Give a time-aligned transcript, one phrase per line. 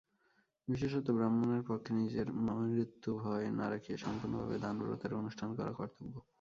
[0.67, 6.13] বিশেষত ব্রাহ্মণের পক্ষে নিজের মৃত্যুভয় না রাখিয়া সম্পূর্ণভাবে দানব্রতের অনুষ্ঠান করা কর্তব্য।